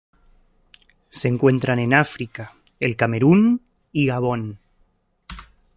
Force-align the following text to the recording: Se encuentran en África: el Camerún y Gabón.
Se 1.11 1.27
encuentran 1.27 1.77
en 1.77 1.93
África: 1.93 2.53
el 2.79 2.95
Camerún 2.95 3.61
y 3.91 4.07
Gabón. 4.07 4.57